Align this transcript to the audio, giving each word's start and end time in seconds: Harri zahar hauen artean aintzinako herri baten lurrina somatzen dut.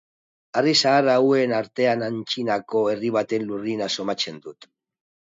Harri 0.59 0.71
zahar 0.77 1.09
hauen 1.15 1.51
artean 1.57 2.05
aintzinako 2.07 2.81
herri 2.93 3.11
baten 3.17 3.45
lurrina 3.51 3.91
somatzen 3.97 4.41
dut. 4.47 4.67